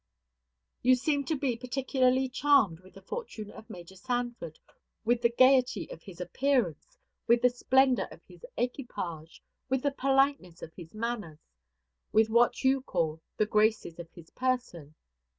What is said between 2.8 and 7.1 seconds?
the fortune of Major Sanford, with the gayety of his appearance,